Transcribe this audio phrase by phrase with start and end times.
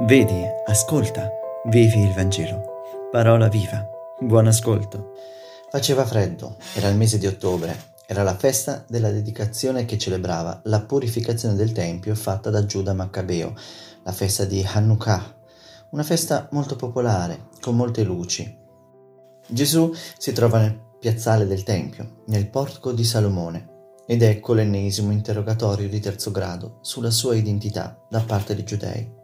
[0.00, 1.30] Vedi, ascolta,
[1.66, 2.82] vivi il Vangelo.
[3.12, 3.88] Parola viva.
[4.18, 5.12] Buon ascolto.
[5.70, 10.80] Faceva freddo, era il mese di ottobre, era la festa della dedicazione che celebrava la
[10.80, 13.54] purificazione del Tempio fatta da Giuda Maccabeo,
[14.02, 15.36] la festa di Hanukkah,
[15.90, 18.58] una festa molto popolare, con molte luci.
[19.46, 25.88] Gesù si trova nel piazzale del Tempio, nel portico di Salomone, ed ecco l'ennesimo interrogatorio
[25.88, 29.22] di terzo grado sulla sua identità da parte dei giudei.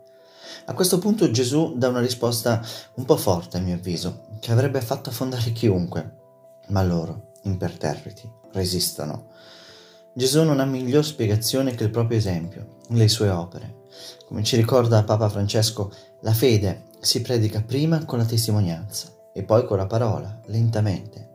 [0.66, 2.64] A questo punto Gesù dà una risposta
[2.94, 6.18] un po' forte, a mio avviso, che avrebbe fatto affondare chiunque,
[6.68, 9.28] ma loro, imperterriti, resistono.
[10.12, 13.78] Gesù non ha miglior spiegazione che il proprio esempio, le sue opere.
[14.26, 19.64] Come ci ricorda Papa Francesco, la fede si predica prima con la testimonianza e poi
[19.64, 21.28] con la parola, lentamente.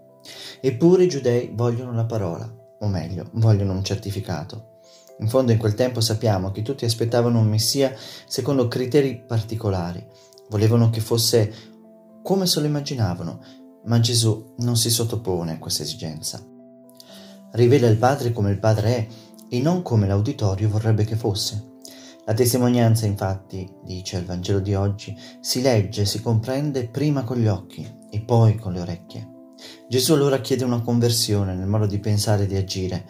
[0.62, 4.74] Eppure i giudei vogliono la parola, o meglio, vogliono un certificato.
[5.20, 7.94] In fondo in quel tempo sappiamo che tutti aspettavano un Messia
[8.28, 10.06] secondo criteri particolari,
[10.50, 11.54] volevano che fosse
[12.22, 13.40] come se lo immaginavano,
[13.86, 16.44] ma Gesù non si sottopone a questa esigenza.
[17.52, 19.08] Rivela il Padre come il Padre è
[19.50, 21.74] e non come l'auditorio vorrebbe che fosse.
[22.26, 27.48] La testimonianza, infatti, dice il Vangelo di oggi, si legge, si comprende prima con gli
[27.48, 29.30] occhi e poi con le orecchie.
[29.88, 33.06] Gesù allora chiede una conversione nel modo di pensare e di agire,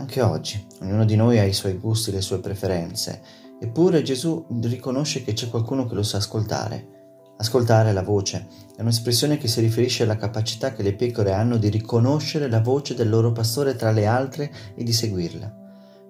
[0.00, 3.20] anche oggi, ognuno di noi ha i suoi gusti, le sue preferenze,
[3.60, 6.98] eppure Gesù riconosce che c'è qualcuno che lo sa ascoltare.
[7.36, 11.68] Ascoltare la voce è un'espressione che si riferisce alla capacità che le pecore hanno di
[11.68, 15.54] riconoscere la voce del loro pastore tra le altre e di seguirla.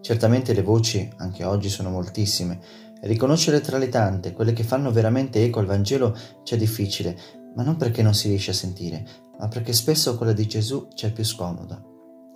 [0.00, 2.60] Certamente le voci, anche oggi, sono moltissime,
[3.00, 7.18] e riconoscere tra le tante quelle che fanno veramente eco al Vangelo c'è difficile,
[7.56, 9.04] ma non perché non si riesce a sentire,
[9.36, 11.82] ma perché spesso quella di Gesù c'è più scomoda.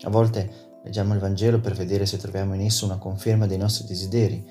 [0.02, 3.87] A volte Leggiamo il Vangelo per vedere se troviamo in esso una conferma dei nostri
[3.87, 4.45] desideri,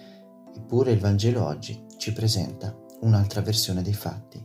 [0.55, 4.43] eppure il Vangelo oggi ci presenta un'altra versione dei fatti.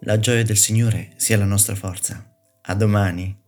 [0.00, 2.24] La gioia del Signore sia la nostra forza.
[2.62, 3.45] A domani.